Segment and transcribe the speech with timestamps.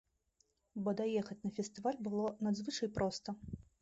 [0.87, 3.29] Бо даехаць на фестываль было надзвычай проста.